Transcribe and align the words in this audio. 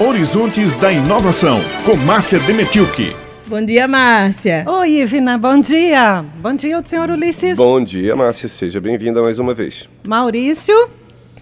Horizontes 0.00 0.76
da 0.76 0.92
Inovação, 0.92 1.58
com 1.84 1.96
Márcia 1.96 2.38
Demetilke. 2.38 3.16
Bom 3.48 3.64
dia, 3.64 3.88
Márcia. 3.88 4.64
Oi, 4.64 5.00
Ivina, 5.00 5.36
bom 5.36 5.58
dia. 5.58 6.24
Bom 6.40 6.54
dia, 6.54 6.80
senhor 6.84 7.10
Ulisses. 7.10 7.56
Bom 7.56 7.82
dia, 7.82 8.14
Márcia. 8.14 8.48
Seja 8.48 8.80
bem-vinda 8.80 9.20
mais 9.20 9.40
uma 9.40 9.52
vez. 9.54 9.88
Maurício, 10.06 10.88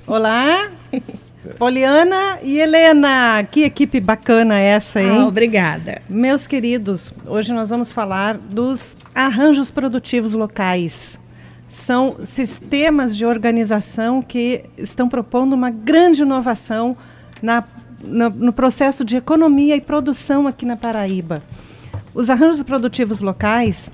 olá. 0.07 0.71
Poliana 1.59 2.39
e 2.43 2.59
Helena, 2.59 3.45
que 3.45 3.63
equipe 3.63 4.01
bacana 4.01 4.59
essa, 4.59 5.03
hein? 5.03 5.19
Ah, 5.21 5.27
obrigada. 5.27 6.01
Meus 6.09 6.47
queridos, 6.47 7.13
hoje 7.27 7.53
nós 7.53 7.69
vamos 7.69 7.93
falar 7.93 8.39
dos 8.39 8.97
arranjos 9.15 9.71
produtivos 9.71 10.33
locais. 10.33 11.21
São 11.69 12.17
sistemas 12.25 13.15
de 13.15 13.27
organização 13.27 14.23
que 14.23 14.65
estão 14.79 15.11
propondo 15.11 15.53
uma 15.53 15.69
grande 15.69 16.23
inovação 16.23 16.97
na 17.43 17.63
no, 18.07 18.31
no 18.31 18.53
processo 18.53 19.05
de 19.05 19.17
economia 19.17 19.77
e 19.77 19.81
produção 19.81 20.47
aqui 20.47 20.65
na 20.65 20.77
Paraíba. 20.77 21.43
Os 22.15 22.31
arranjos 22.31 22.63
produtivos 22.63 23.21
locais, 23.21 23.93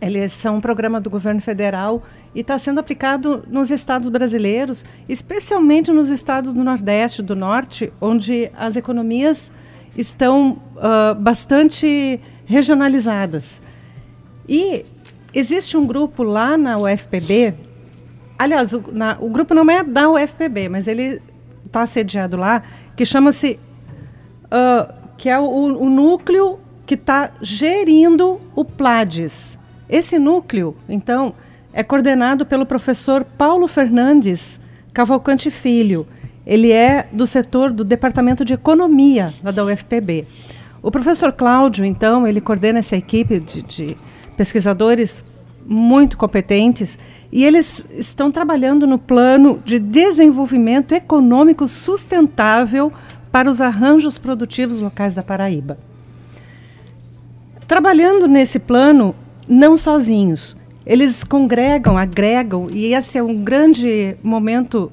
eles 0.00 0.32
são 0.32 0.56
um 0.56 0.60
programa 0.60 1.00
do 1.00 1.08
governo 1.08 1.40
federal 1.40 2.02
e 2.34 2.40
está 2.40 2.58
sendo 2.58 2.80
aplicado 2.80 3.44
nos 3.48 3.70
estados 3.70 4.10
brasileiros, 4.10 4.84
especialmente 5.08 5.90
nos 5.90 6.10
estados 6.10 6.52
do 6.52 6.62
Nordeste, 6.62 7.22
do 7.22 7.34
Norte, 7.34 7.90
onde 8.00 8.50
as 8.54 8.76
economias 8.76 9.50
estão 9.96 10.58
uh, 10.76 11.14
bastante 11.14 12.20
regionalizadas. 12.44 13.62
E 14.46 14.84
existe 15.32 15.76
um 15.76 15.86
grupo 15.86 16.22
lá 16.22 16.58
na 16.58 16.76
UFPB, 16.78 17.54
aliás, 18.38 18.72
o, 18.72 18.84
na, 18.92 19.16
o 19.18 19.28
grupo 19.28 19.54
não 19.54 19.68
é 19.70 19.82
da 19.82 20.10
UFPB, 20.10 20.68
mas 20.68 20.86
ele 20.86 21.20
está 21.64 21.86
sediado 21.86 22.36
lá, 22.36 22.62
que 22.96 23.04
chama-se, 23.04 23.58
uh, 24.44 24.92
que 25.18 25.28
é 25.28 25.38
o, 25.38 25.44
o 25.44 25.90
núcleo 25.90 26.58
que 26.86 26.94
está 26.94 27.32
gerindo 27.42 28.40
o 28.54 28.64
PLADES. 28.64 29.58
Esse 29.88 30.18
núcleo, 30.18 30.76
então, 30.88 31.34
é 31.72 31.82
coordenado 31.82 32.46
pelo 32.46 32.64
professor 32.64 33.24
Paulo 33.24 33.68
Fernandes 33.68 34.60
Cavalcante 34.94 35.50
Filho. 35.50 36.06
Ele 36.46 36.72
é 36.72 37.08
do 37.12 37.26
setor 37.26 37.70
do 37.70 37.84
Departamento 37.84 38.44
de 38.44 38.54
Economia 38.54 39.34
lá 39.42 39.50
da 39.50 39.64
UFPB. 39.64 40.26
O 40.82 40.90
professor 40.90 41.32
Cláudio, 41.32 41.84
então, 41.84 42.26
ele 42.26 42.40
coordena 42.40 42.78
essa 42.78 42.96
equipe 42.96 43.40
de, 43.40 43.62
de 43.62 43.96
pesquisadores 44.36 45.24
muito 45.68 46.16
competentes 46.16 46.98
e 47.32 47.44
eles 47.44 47.86
estão 47.90 48.30
trabalhando 48.30 48.86
no 48.86 48.98
plano 48.98 49.60
de 49.64 49.78
desenvolvimento 49.78 50.92
econômico 50.92 51.66
sustentável 51.66 52.92
para 53.32 53.50
os 53.50 53.60
arranjos 53.60 54.16
produtivos 54.16 54.80
locais 54.80 55.14
da 55.14 55.22
Paraíba. 55.22 55.78
Trabalhando 57.66 58.28
nesse 58.28 58.58
plano, 58.58 59.14
não 59.48 59.76
sozinhos, 59.76 60.56
eles 60.86 61.24
congregam, 61.24 61.98
agregam, 61.98 62.68
e 62.72 62.94
esse 62.94 63.18
é 63.18 63.22
um 63.22 63.42
grande 63.42 64.16
momento. 64.22 64.90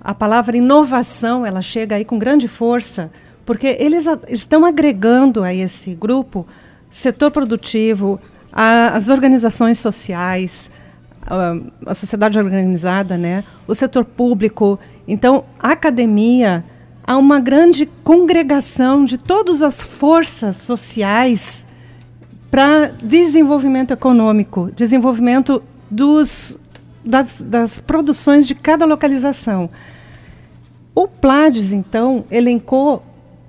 A 0.00 0.14
palavra 0.14 0.56
inovação, 0.56 1.44
ela 1.44 1.60
chega 1.60 1.96
aí 1.96 2.04
com 2.04 2.18
grande 2.18 2.48
força, 2.48 3.10
porque 3.44 3.76
eles 3.78 4.06
estão 4.28 4.64
agregando 4.64 5.42
a 5.42 5.52
esse 5.52 5.94
grupo 5.94 6.46
setor 6.90 7.30
produtivo, 7.30 8.18
a, 8.18 8.35
as 8.58 9.10
organizações 9.10 9.78
sociais, 9.78 10.70
a, 11.84 11.94
sociedade 11.94 12.38
organizada, 12.38 13.18
né, 13.18 13.44
o 13.68 13.74
setor 13.74 14.04
público. 14.04 14.78
Então, 15.06 15.44
a 15.58 15.72
academia, 15.72 16.64
há 17.06 17.18
uma 17.18 17.38
grande 17.38 17.84
congregação 18.02 19.04
de 19.04 19.18
todas 19.18 19.60
as 19.60 19.82
forças 19.82 20.56
sociais 20.56 21.66
para 22.50 22.86
desenvolvimento 23.02 23.92
econômico, 23.92 24.70
desenvolvimento 24.74 25.62
dos, 25.90 26.58
das, 27.04 27.42
das 27.42 27.78
produções 27.78 28.46
de 28.46 28.54
cada 28.54 28.86
localização. 28.86 29.68
O 30.94 31.06
Plades, 31.06 31.72
então, 31.72 32.24
elencou 32.30 33.02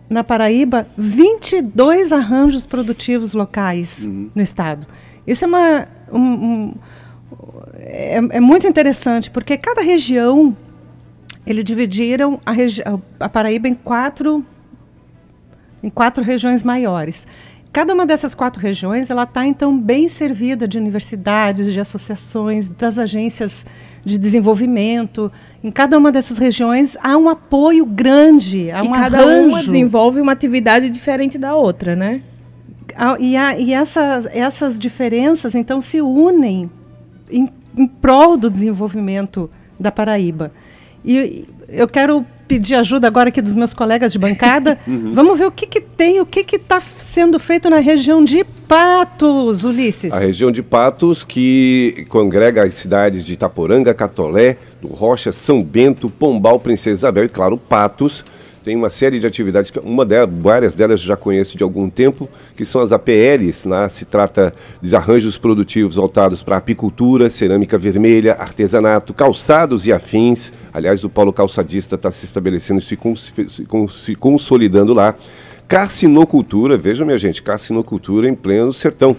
na 0.10 0.24
Paraíba 0.24 0.88
22 0.98 2.12
arranjos 2.12 2.66
produtivos 2.66 3.34
locais 3.34 4.06
uhum. 4.08 4.30
no 4.34 4.42
estado. 4.42 4.88
Isso 5.26 5.44
é 5.44 5.48
uma 5.48 5.88
um, 6.12 6.20
um, 6.20 6.74
é, 7.76 8.16
é, 8.16 8.40
muito 8.40 8.66
interessante 8.66 9.30
porque 9.30 9.58
cada 9.58 9.82
região 9.82 10.56
eles 11.46 11.64
dividiram 11.64 12.40
a, 12.46 12.54
a 13.26 13.30
Paraíba 13.30 13.68
em 13.68 13.74
quatro 13.74 14.46
em 15.84 15.90
quatro 15.90 16.24
regiões 16.24 16.64
maiores. 16.64 17.28
Cada 17.72 17.94
uma 17.94 18.06
dessas 18.06 18.34
quatro 18.34 18.62
regiões 18.62 19.10
ela 19.10 19.24
está 19.24 19.46
então 19.46 19.78
bem 19.78 20.10
servida 20.10 20.68
de 20.68 20.78
universidades, 20.78 21.72
de 21.72 21.80
associações, 21.80 22.70
das 22.70 22.98
agências 22.98 23.66
de 24.04 24.18
desenvolvimento. 24.18 25.32
Em 25.64 25.70
cada 25.70 25.98
uma 25.98 26.12
dessas 26.12 26.38
regiões 26.38 26.98
há 27.02 27.16
um 27.18 27.30
apoio 27.30 27.86
grande, 27.86 28.72
há 28.72 28.84
e 28.84 28.88
um 28.88 28.92
cada 28.92 29.20
arranjo. 29.20 29.48
uma 29.50 29.64
desenvolve 29.64 30.20
uma 30.20 30.32
atividade 30.32 30.90
diferente 30.90 31.38
da 31.38 31.56
outra, 31.56 31.96
né? 31.96 32.22
E, 33.20 33.38
a, 33.38 33.60
e 33.60 33.74
essas, 33.74 34.26
essas 34.28 34.80
diferenças 34.80 35.54
então 35.54 35.80
se 35.80 36.02
unem 36.02 36.72
em, 37.30 37.48
em 37.78 37.86
prol 37.86 38.38
do 38.38 38.50
desenvolvimento 38.50 39.50
da 39.80 39.92
Paraíba. 39.92 40.52
E 41.06 41.48
eu 41.70 41.88
quero 41.88 42.26
pedir 42.48 42.76
ajuda 42.76 43.08
agora 43.08 43.30
aqui 43.30 43.42
dos 43.42 43.56
meus 43.56 43.74
colegas 43.74 44.12
de 44.12 44.20
bancada. 44.20 44.78
Uhum. 44.88 45.12
Vamos 45.12 45.38
ver 45.38 45.46
o 45.46 45.52
que, 45.52 45.68
que 45.68 45.82
tem, 45.82 46.22
o 46.22 46.26
que 46.26 46.56
está 46.56 46.80
sendo 46.80 47.38
feito 47.40 47.70
na 47.70 47.80
região 47.80 48.24
de 48.24 48.46
Patos, 48.68 49.64
Ulisses. 49.66 50.14
A 50.14 50.20
região 50.20 50.50
de 50.50 50.64
Patos, 50.64 51.26
que 51.26 52.06
congrega 52.08 52.64
as 52.64 52.74
cidades 52.76 53.26
de 53.26 53.34
Itaporanga, 53.34 53.94
Catolé, 53.94 54.58
do 54.82 54.88
Rocha, 54.88 55.32
São 55.32 55.62
Bento, 55.62 56.10
Pombal, 56.10 56.60
Princesa 56.60 57.00
Isabel 57.00 57.26
e, 57.26 57.30
claro, 57.30 57.58
Patos 57.58 58.24
tem 58.68 58.76
uma 58.76 58.90
série 58.90 59.18
de 59.18 59.26
atividades, 59.26 59.72
uma 59.82 60.04
delas, 60.04 60.30
várias 60.42 60.76
delas 60.76 61.00
já 61.00 61.16
conheço 61.16 61.58
de 61.58 61.64
algum 61.64 61.90
tempo, 61.90 62.28
que 62.54 62.66
são 62.66 62.82
as 62.82 62.92
APLs. 62.92 63.66
Né? 63.66 63.88
Se 63.88 64.04
trata 64.04 64.54
de 64.82 64.94
arranjos 64.94 65.38
produtivos 65.38 65.96
voltados 65.96 66.44
para 66.44 66.58
apicultura, 66.58 67.30
cerâmica 67.30 67.78
vermelha, 67.78 68.34
artesanato, 68.34 69.14
calçados 69.14 69.88
e 69.88 69.94
afins. 69.94 70.52
Aliás, 70.74 71.02
o 71.06 71.10
Paulo 71.10 71.32
Calçadista 71.32 71.96
está 71.96 72.12
se 72.12 72.26
estabelecendo 72.26 72.82
e 72.82 72.84
se, 72.84 72.98
cons 72.98 73.34
se 74.04 74.16
consolidando 74.16 74.94
lá. 74.94 75.16
Carcinocultura, 75.66 76.78
veja 76.78 77.06
minha 77.06 77.18
gente, 77.18 77.42
carcinocultura 77.42 78.28
em 78.28 78.36
pleno 78.36 78.74
sertão. 78.74 79.16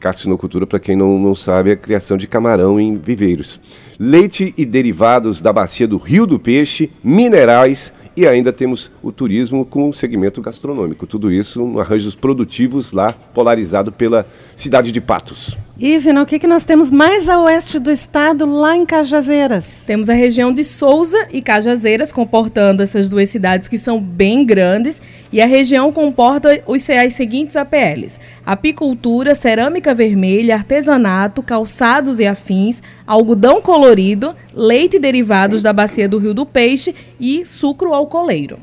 Carcinocultura, 0.00 0.66
para 0.66 0.80
quem 0.80 0.96
não, 0.96 1.18
não 1.18 1.34
sabe, 1.34 1.68
é 1.68 1.72
a 1.74 1.76
criação 1.76 2.16
de 2.16 2.26
camarão 2.26 2.80
em 2.80 2.96
viveiros. 2.96 3.60
Leite 3.98 4.54
e 4.56 4.64
derivados 4.64 5.42
da 5.42 5.52
bacia 5.52 5.86
do 5.86 5.98
Rio 5.98 6.26
do 6.26 6.38
Peixe, 6.38 6.90
minerais 7.04 7.92
e 8.16 8.26
ainda 8.26 8.52
temos 8.52 8.90
o 9.02 9.12
turismo 9.12 9.64
com 9.64 9.88
o 9.90 9.92
segmento 9.92 10.40
gastronômico. 10.40 11.06
Tudo 11.06 11.30
isso 11.30 11.78
arranjos 11.78 12.14
produtivos 12.14 12.92
lá, 12.92 13.12
polarizado 13.12 13.92
pela 13.92 14.26
cidade 14.56 14.90
de 14.90 15.00
Patos. 15.00 15.56
Ivna, 15.78 16.22
o 16.22 16.26
que, 16.26 16.38
que 16.38 16.46
nós 16.46 16.64
temos 16.64 16.90
mais 16.90 17.28
a 17.28 17.38
oeste 17.42 17.78
do 17.78 17.90
estado, 17.90 18.46
lá 18.46 18.74
em 18.74 18.86
Cajazeiras? 18.86 19.84
Temos 19.86 20.08
a 20.08 20.14
região 20.14 20.50
de 20.50 20.64
Souza 20.64 21.28
e 21.30 21.42
Cajazeiras, 21.42 22.10
comportando 22.10 22.82
essas 22.82 23.10
duas 23.10 23.28
cidades 23.28 23.68
que 23.68 23.76
são 23.76 24.00
bem 24.00 24.42
grandes. 24.42 25.02
E 25.30 25.38
a 25.38 25.44
região 25.44 25.92
comporta 25.92 26.62
os, 26.66 26.88
as 26.88 27.12
seguintes 27.12 27.56
APLs: 27.56 28.18
apicultura, 28.46 29.34
cerâmica 29.34 29.94
vermelha, 29.94 30.54
artesanato, 30.54 31.42
calçados 31.42 32.18
e 32.20 32.26
afins, 32.26 32.82
algodão 33.06 33.60
colorido, 33.60 34.34
leite 34.54 34.96
e 34.96 35.00
derivados 35.00 35.62
da 35.62 35.74
bacia 35.74 36.08
do 36.08 36.16
Rio 36.16 36.32
do 36.32 36.46
Peixe 36.46 36.94
e 37.20 37.44
sucro 37.44 37.92
alcooleiro. 37.92 38.58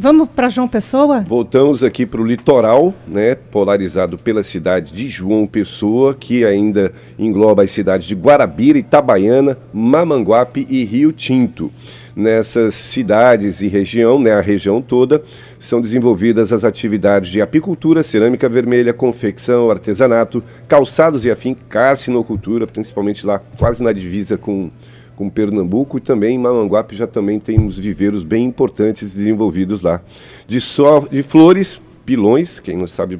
Vamos 0.00 0.28
para 0.28 0.48
João 0.48 0.68
Pessoa? 0.68 1.24
Voltamos 1.26 1.82
aqui 1.82 2.06
para 2.06 2.20
o 2.20 2.24
litoral, 2.24 2.94
né, 3.04 3.34
polarizado 3.34 4.16
pela 4.16 4.44
cidade 4.44 4.92
de 4.92 5.08
João 5.08 5.44
Pessoa, 5.44 6.14
que 6.14 6.44
ainda 6.44 6.92
engloba 7.18 7.64
as 7.64 7.72
cidades 7.72 8.06
de 8.06 8.14
Guarabira, 8.14 8.78
Itabaiana, 8.78 9.58
Mamanguape 9.72 10.64
e 10.70 10.84
Rio 10.84 11.10
Tinto. 11.10 11.72
Nessas 12.14 12.76
cidades 12.76 13.60
e 13.60 13.66
região, 13.66 14.20
né, 14.20 14.30
a 14.30 14.40
região 14.40 14.80
toda, 14.80 15.20
são 15.58 15.80
desenvolvidas 15.80 16.52
as 16.52 16.62
atividades 16.62 17.32
de 17.32 17.42
apicultura, 17.42 18.04
cerâmica 18.04 18.48
vermelha, 18.48 18.94
confecção, 18.94 19.68
artesanato, 19.68 20.44
calçados 20.68 21.24
e 21.24 21.30
afim, 21.30 21.56
carcinocultura, 21.68 22.68
principalmente 22.68 23.26
lá 23.26 23.40
quase 23.58 23.82
na 23.82 23.92
divisa 23.92 24.38
com 24.38 24.70
com 25.18 25.28
Pernambuco 25.28 25.98
e 25.98 26.00
também 26.00 26.36
em 26.36 26.38
Mamanguape 26.38 26.94
já 26.94 27.04
também 27.04 27.40
temos 27.40 27.76
viveiros 27.76 28.22
bem 28.22 28.44
importantes 28.44 29.12
desenvolvidos 29.12 29.82
lá. 29.82 30.00
De, 30.46 30.60
so, 30.60 31.08
de 31.10 31.24
flores, 31.24 31.80
pilões, 32.06 32.60
quem 32.60 32.76
não 32.76 32.86
sabe, 32.86 33.18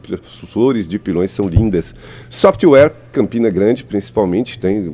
flores 0.49 0.87
de 0.87 0.97
pilões 0.97 1.33
são 1.33 1.49
lindas. 1.49 1.93
Software, 2.31 2.95
Campina 3.13 3.49
Grande, 3.51 3.83
principalmente, 3.85 4.59
tem. 4.59 4.93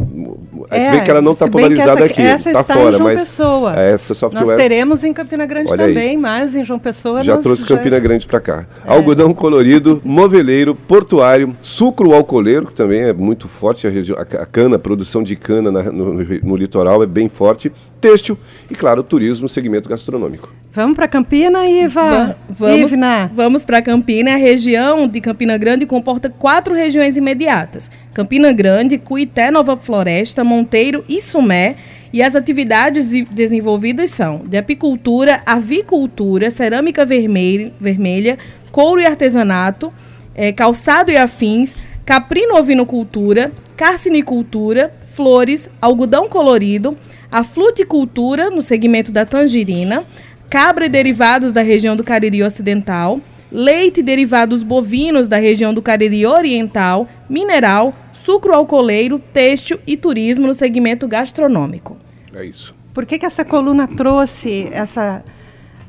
É, 0.70 0.84
se 0.84 0.90
bem 0.92 1.02
que 1.02 1.10
ela 1.10 1.20
não 1.20 1.32
está 1.32 1.48
polarizada 1.48 1.92
essa, 1.92 2.04
aqui, 2.04 2.22
essa 2.22 2.48
está 2.50 2.60
está 2.60 2.74
fora, 2.74 2.88
em 2.88 2.92
João 2.92 3.04
mas 3.04 3.18
Pessoa. 3.18 3.74
essa 3.80 4.14
software 4.14 4.40
Nós 4.46 4.56
teremos 4.56 5.04
em 5.04 5.12
Campina 5.12 5.44
Grande 5.46 5.70
Olha 5.72 5.84
aí. 5.86 5.94
também, 5.94 6.16
mas 6.16 6.54
em 6.54 6.62
João 6.64 6.78
Pessoa 6.78 7.22
já 7.22 7.34
nós 7.34 7.42
trouxe 7.42 7.64
Campina 7.66 7.98
Grande 7.98 8.26
para 8.26 8.40
cá. 8.40 8.66
É. 8.86 8.92
Algodão 8.92 9.34
colorido, 9.34 10.00
moveleiro, 10.04 10.74
portuário, 10.74 11.56
sucro 11.60 12.14
alcooleiro, 12.14 12.66
que 12.68 12.72
também 12.74 13.00
é 13.00 13.12
muito 13.12 13.48
forte 13.48 13.86
a, 13.86 13.90
região, 13.90 14.18
a 14.18 14.24
ca- 14.24 14.42
a 14.42 14.46
cana, 14.46 14.76
a 14.76 14.78
produção 14.78 15.22
de 15.22 15.34
cana 15.36 15.70
na- 15.72 15.82
no, 15.84 16.14
no- 16.14 16.24
no 16.42 16.56
litoral 16.56 17.02
é 17.02 17.06
bem 17.06 17.28
forte, 17.28 17.70
têxtil 18.00 18.38
e, 18.70 18.74
claro, 18.74 19.02
turismo, 19.02 19.48
segmento 19.48 19.88
gastronômico. 19.88 20.52
Vamos 20.70 20.96
para 20.96 21.06
Campina, 21.06 21.66
Iva? 21.68 22.02
Va- 22.02 22.36
vamos 22.50 22.92
Ivna. 22.92 23.30
vamos 23.34 23.64
para 23.64 23.80
Campina. 23.80 24.32
A 24.34 24.36
região 24.36 25.06
de 25.06 25.20
Campina 25.20 25.56
Grande 25.56 25.86
comporta 25.86 26.28
quatro 26.28 26.74
regiões 26.74 27.16
imediatas: 27.16 27.88
Campina 28.14 28.52
Grande, 28.52 28.96
Cuité, 28.96 29.50
Nova 29.50 29.76
Floresta, 29.76 30.44
Monteiro 30.44 31.04
e 31.08 31.20
Sumé. 31.20 31.74
E 32.12 32.22
as 32.22 32.36
atividades 32.36 33.10
de- 33.10 33.24
desenvolvidas 33.24 34.10
são 34.10 34.42
de 34.46 34.56
apicultura, 34.56 35.42
avicultura, 35.44 36.48
cerâmica 36.48 37.04
vermelha, 37.04 38.38
couro 38.70 39.00
e 39.00 39.04
artesanato, 39.06 39.92
eh, 40.32 40.52
calçado 40.52 41.10
e 41.10 41.16
afins, 41.16 41.74
caprino-ovinocultura, 42.06 43.50
carcinicultura, 43.76 44.94
flores, 45.10 45.68
algodão 45.82 46.28
colorido, 46.28 46.96
a 47.32 47.42
fluticultura 47.42 48.48
no 48.48 48.62
segmento 48.62 49.10
da 49.10 49.24
tangerina, 49.24 50.04
cabra 50.48 50.86
e 50.86 50.88
derivados 50.88 51.52
da 51.52 51.62
região 51.62 51.96
do 51.96 52.04
Cariri 52.04 52.44
Ocidental, 52.44 53.18
leite 53.50 54.00
e 54.00 54.02
derivados 54.02 54.62
bovinos 54.62 55.28
da 55.28 55.36
região 55.38 55.72
do 55.72 55.80
Cariri 55.82 56.26
Oriental, 56.26 57.08
mineral, 57.28 57.94
sucro 58.12 58.52
alcooleiro, 58.54 59.18
têxtil 59.18 59.78
e 59.86 59.96
turismo 59.96 60.46
no 60.46 60.54
segmento 60.54 61.06
gastronômico. 61.06 61.96
É 62.34 62.44
isso. 62.44 62.74
Por 62.92 63.04
que, 63.06 63.18
que 63.18 63.26
essa 63.26 63.44
coluna 63.44 63.86
trouxe 63.88 64.68
essa, 64.72 65.24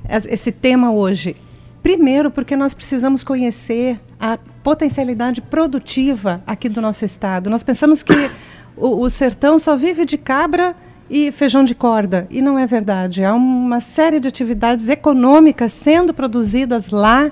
es- 0.10 0.26
esse 0.26 0.52
tema 0.52 0.92
hoje? 0.92 1.36
Primeiro, 1.84 2.32
porque 2.32 2.56
nós 2.56 2.74
precisamos 2.74 3.24
conhecer 3.24 4.00
a 4.20 4.38
potencialidade 4.64 5.40
produtiva 5.42 6.42
aqui 6.48 6.68
do 6.68 6.82
nosso 6.82 7.06
estado. 7.06 7.50
Nós 7.50 7.64
pensamos 7.64 8.02
que 8.02 8.32
o, 8.76 9.02
o 9.02 9.10
sertão 9.10 9.60
só 9.60 9.76
vive 9.76 10.04
de 10.04 10.18
cabra 10.18 10.76
e 11.10 11.32
feijão 11.32 11.64
de 11.64 11.76
corda. 11.76 12.28
E 12.30 12.42
não 12.42 12.58
é 12.58 12.66
verdade. 12.66 13.24
Há 13.24 13.34
uma 13.34 13.80
série 13.80 14.20
de 14.20 14.28
atividades 14.28 14.90
econômicas 14.90 15.74
sendo 15.74 16.14
produzidas 16.14 16.90
lá, 16.90 17.32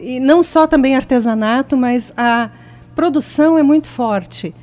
e 0.00 0.18
não 0.18 0.42
só 0.42 0.66
também 0.66 0.96
artesanato, 0.96 1.76
mas 1.76 2.12
a 2.16 2.50
produção 2.94 3.58
é 3.58 3.62
muito 3.62 3.88
forte. 3.88 4.54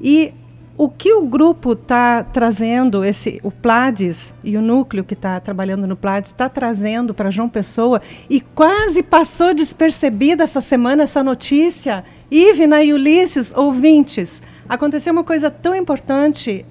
E 0.00 0.32
o 0.76 0.88
que 0.88 1.12
o 1.12 1.22
grupo 1.22 1.72
está 1.72 2.22
trazendo, 2.22 3.04
esse, 3.04 3.40
o 3.42 3.50
Plades 3.50 4.32
e 4.44 4.56
o 4.56 4.62
núcleo 4.62 5.02
que 5.02 5.14
está 5.14 5.40
trabalhando 5.40 5.88
no 5.88 5.96
Plades, 5.96 6.30
está 6.30 6.48
trazendo 6.48 7.12
para 7.12 7.32
João 7.32 7.48
Pessoa, 7.48 8.00
e 8.30 8.40
quase 8.40 9.02
passou 9.02 9.52
despercebida 9.52 10.44
essa 10.44 10.60
semana 10.60 11.02
essa 11.02 11.22
notícia, 11.22 12.04
Ivna 12.30 12.82
e 12.84 12.92
Ulisses, 12.92 13.52
ouvintes, 13.56 14.40
aconteceu 14.68 15.12
uma 15.12 15.24
coisa 15.24 15.50
tão 15.50 15.74
importante 15.74 16.64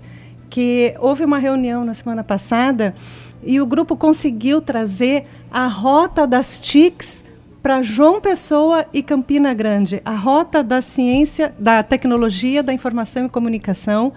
que 0.49 0.95
houve 0.99 1.23
uma 1.23 1.39
reunião 1.39 1.83
na 1.83 1.93
semana 1.93 2.23
passada 2.23 2.95
e 3.43 3.61
o 3.61 3.65
grupo 3.65 3.95
conseguiu 3.95 4.61
trazer 4.61 5.25
a 5.51 5.67
rota 5.67 6.25
das 6.25 6.59
TICs 6.59 7.23
para 7.61 7.81
João 7.81 8.21
Pessoa 8.21 8.85
e 8.93 9.03
Campina 9.03 9.53
Grande, 9.53 10.01
a 10.05 10.15
rota 10.15 10.63
da 10.63 10.81
ciência, 10.81 11.53
da 11.59 11.83
tecnologia, 11.83 12.63
da 12.63 12.73
informação 12.73 13.25
e 13.25 13.29
comunicação 13.29 14.13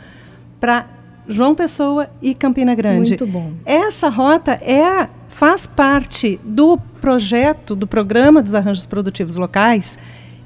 para 0.61 0.87
João 1.27 1.55
Pessoa 1.55 2.09
e 2.21 2.35
Campina 2.35 2.75
Grande. 2.75 3.11
Muito 3.11 3.26
bom. 3.26 3.53
Essa 3.65 4.09
rota 4.09 4.53
é 4.53 5.09
faz 5.29 5.67
parte 5.67 6.41
do 6.44 6.76
projeto, 7.00 7.76
do 7.76 7.87
programa 7.87 8.43
dos 8.43 8.55
arranjos 8.55 8.87
produtivos 8.87 9.37
locais, 9.37 9.99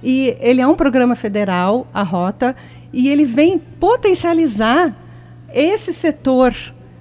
e 0.02 0.36
ele 0.40 0.60
é 0.60 0.66
um 0.66 0.74
programa 0.74 1.16
federal, 1.16 1.86
a 1.92 2.02
rota, 2.02 2.54
e 2.92 3.08
ele 3.08 3.24
vem 3.24 3.58
potencializar 3.58 4.94
esse 5.54 5.92
setor 5.92 6.54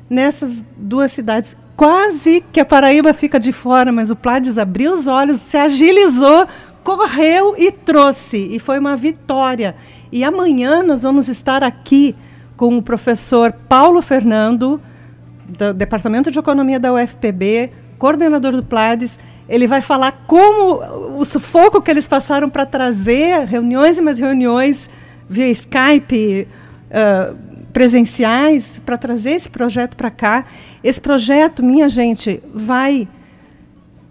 nessas 0.09 0.63
duas 0.77 1.11
cidades. 1.11 1.57
Quase 1.75 2.43
que 2.51 2.59
a 2.59 2.65
Paraíba 2.65 3.13
fica 3.13 3.39
de 3.39 3.51
fora, 3.51 3.91
mas 3.91 4.11
o 4.11 4.15
Plades 4.15 4.57
abriu 4.57 4.93
os 4.93 5.07
olhos, 5.07 5.37
se 5.37 5.57
agilizou, 5.57 6.45
correu 6.83 7.55
e 7.57 7.71
trouxe. 7.71 8.37
E 8.37 8.59
foi 8.59 8.77
uma 8.77 8.95
vitória. 8.95 9.75
E 10.11 10.23
amanhã 10.23 10.83
nós 10.83 11.01
vamos 11.01 11.27
estar 11.27 11.63
aqui 11.63 12.15
com 12.55 12.77
o 12.77 12.81
professor 12.83 13.51
Paulo 13.51 14.01
Fernando, 14.01 14.79
do 15.45 15.73
Departamento 15.73 16.29
de 16.29 16.37
Economia 16.37 16.79
da 16.79 16.93
UFPB, 16.93 17.71
coordenador 17.97 18.51
do 18.51 18.63
Plades. 18.63 19.19
Ele 19.49 19.65
vai 19.65 19.81
falar 19.81 20.23
como 20.27 21.19
o 21.19 21.25
sufoco 21.25 21.81
que 21.81 21.89
eles 21.89 22.07
passaram 22.07 22.49
para 22.49 22.65
trazer 22.65 23.45
reuniões 23.45 23.97
e 23.97 24.01
mais 24.01 24.19
reuniões 24.19 24.89
via 25.27 25.49
Skype, 25.49 26.47
uh, 26.91 27.52
presenciais, 27.73 28.79
para 28.85 28.97
trazer 28.97 29.31
esse 29.31 29.49
projeto 29.49 29.97
para 29.97 30.11
cá. 30.11 30.45
Esse 30.83 31.01
projeto, 31.01 31.63
minha 31.63 31.89
gente, 31.89 32.41
vai 32.53 33.07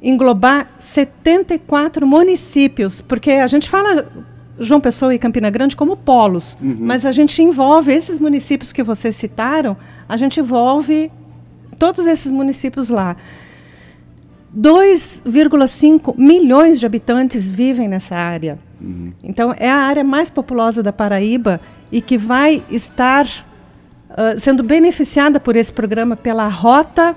englobar 0.02 0.68
74 0.80 2.06
municípios, 2.06 3.00
porque 3.00 3.30
a 3.30 3.46
gente 3.46 3.70
fala 3.70 4.10
João 4.58 4.80
Pessoa 4.80 5.14
e 5.14 5.18
Campina 5.18 5.48
Grande 5.48 5.76
como 5.76 5.96
polos, 5.96 6.58
uhum. 6.60 6.76
mas 6.80 7.06
a 7.06 7.12
gente 7.12 7.40
envolve 7.40 7.92
esses 7.92 8.18
municípios 8.18 8.72
que 8.72 8.82
vocês 8.82 9.14
citaram, 9.14 9.76
a 10.08 10.16
gente 10.16 10.40
envolve 10.40 11.10
todos 11.78 12.06
esses 12.06 12.32
municípios 12.32 12.88
lá. 12.88 13.16
2,5 14.54 16.14
milhões 16.18 16.78
de 16.78 16.84
habitantes 16.84 17.48
vivem 17.48 17.88
nessa 17.88 18.16
área. 18.16 18.58
Uhum. 18.80 19.12
Então, 19.22 19.54
é 19.56 19.70
a 19.70 19.76
área 19.76 20.04
mais 20.04 20.30
populosa 20.30 20.82
da 20.82 20.92
Paraíba 20.92 21.58
e 21.90 22.02
que 22.02 22.18
vai 22.18 22.62
estar 22.68 23.26
uh, 24.12 24.38
sendo 24.38 24.62
beneficiada 24.62 25.40
por 25.40 25.56
esse 25.56 25.72
programa 25.72 26.16
pela 26.16 26.48
Rota 26.48 27.14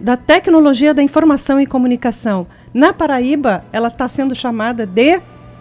da 0.00 0.16
Tecnologia 0.16 0.92
da 0.92 1.02
Informação 1.02 1.60
e 1.60 1.66
Comunicação. 1.66 2.46
Na 2.72 2.92
Paraíba, 2.92 3.64
ela 3.72 3.88
está 3.88 4.06
sendo 4.06 4.34
chamada 4.34 4.86
de 4.86 5.20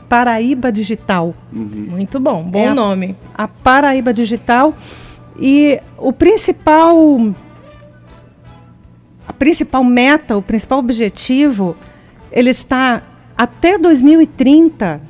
Paraíba 0.10 0.72
Digital. 0.72 1.33
Uhum. 1.54 1.88
Muito 1.89 2.19
bom, 2.19 2.44
bom 2.44 2.60
é 2.60 2.74
nome. 2.74 3.16
A, 3.33 3.44
a 3.44 3.48
Paraíba 3.48 4.13
Digital. 4.13 4.74
E 5.39 5.80
o 5.98 6.13
principal 6.13 6.95
a 9.27 9.33
principal 9.33 9.83
meta, 9.83 10.38
o 10.38 10.42
principal 10.42 10.80
objetivo, 10.80 11.75
ele 12.31 12.51
está 12.51 13.01
até 13.36 13.77
2030 13.77 15.01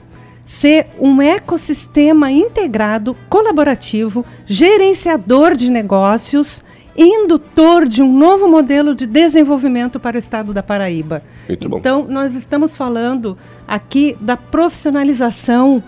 ser 0.45 0.87
um 0.99 1.21
ecossistema 1.21 2.31
integrado, 2.31 3.15
colaborativo, 3.27 4.25
gerenciador 4.45 5.55
de 5.55 5.71
negócios, 5.71 6.63
indutor 6.95 7.87
de 7.87 8.01
um 8.01 8.17
novo 8.17 8.47
modelo 8.47 8.95
de 8.95 9.05
desenvolvimento 9.05 9.99
para 9.99 10.15
o 10.15 10.19
estado 10.19 10.53
da 10.53 10.63
Paraíba. 10.63 11.23
Muito 11.47 11.67
bom. 11.67 11.77
Então, 11.77 12.05
nós 12.07 12.35
estamos 12.35 12.75
falando 12.75 13.37
aqui 13.67 14.15
da 14.21 14.37
profissionalização 14.37 15.83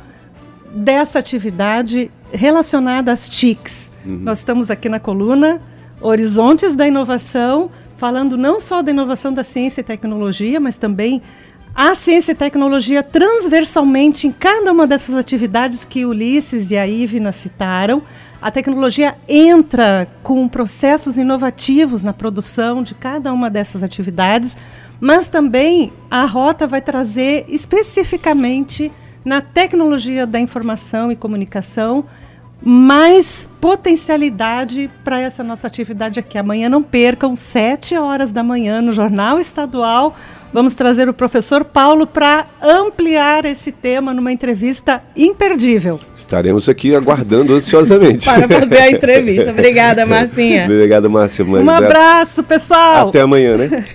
dessa 0.73 1.19
atividade 1.19 2.11
relacionada 2.31 3.11
às 3.11 3.29
TICs. 3.29 3.91
Uhum. 4.05 4.19
Nós 4.23 4.39
estamos 4.39 4.69
aqui 4.69 4.89
na 4.89 4.99
coluna 4.99 5.61
Horizontes 6.01 6.75
da 6.75 6.85
Inovação, 6.85 7.71
falando 7.95 8.37
não 8.37 8.59
só 8.59 8.81
da 8.81 8.91
inovação 8.91 9.33
da 9.33 9.43
ciência 9.43 9.81
e 9.81 9.83
tecnologia, 9.83 10.59
mas 10.59 10.77
também 10.77 11.21
a 11.77 11.93
ciência 11.93 12.31
e 12.31 12.35
tecnologia 12.35 13.03
transversalmente 13.03 14.25
em 14.25 14.31
cada 14.31 14.71
uma 14.71 14.87
dessas 14.87 15.13
atividades 15.13 15.85
que 15.85 16.07
Ulisses 16.07 16.71
e 16.71 16.75
a 16.75 16.87
Ivna 16.87 17.31
citaram. 17.31 18.01
A 18.41 18.49
tecnologia 18.49 19.15
entra 19.27 20.07
com 20.23 20.47
processos 20.47 21.17
inovativos 21.17 22.01
na 22.01 22.11
produção 22.11 22.81
de 22.81 22.95
cada 22.95 23.31
uma 23.31 23.47
dessas 23.47 23.83
atividades, 23.83 24.57
mas 24.99 25.27
também 25.27 25.93
a 26.09 26.25
rota 26.25 26.65
vai 26.65 26.81
trazer 26.81 27.45
especificamente 27.47 28.91
na 29.23 29.39
tecnologia 29.39 30.25
da 30.25 30.39
informação 30.39 31.11
e 31.11 31.15
comunicação 31.15 32.05
mais 32.63 33.47
potencialidade 33.61 34.89
para 35.03 35.19
essa 35.19 35.43
nossa 35.43 35.67
atividade 35.67 36.19
aqui. 36.19 36.37
Amanhã 36.37 36.69
não 36.69 36.81
percam, 36.81 37.35
sete 37.35 37.95
horas 37.95 38.31
da 38.31 38.43
manhã, 38.43 38.81
no 38.81 38.91
Jornal 38.91 39.39
Estadual. 39.39 40.15
Vamos 40.51 40.73
trazer 40.73 41.09
o 41.09 41.13
professor 41.13 41.65
Paulo 41.65 42.07
para 42.07 42.47
ampliar 42.61 43.45
esse 43.45 43.71
tema 43.71 44.13
numa 44.13 44.31
entrevista 44.31 45.03
imperdível. 45.15 45.99
Estaremos 46.17 46.67
aqui 46.67 46.95
aguardando 46.95 47.53
ansiosamente. 47.53 48.25
para 48.25 48.47
fazer 48.47 48.77
a 48.77 48.91
entrevista. 48.91 49.51
Obrigada, 49.57 50.05
Marcinha. 50.05 50.65
Obrigado, 50.65 51.09
Márcia. 51.09 51.45
Um 51.45 51.69
abraço, 51.69 52.43
pessoal. 52.43 53.09
Até 53.09 53.21
amanhã, 53.21 53.57
né? 53.57 53.69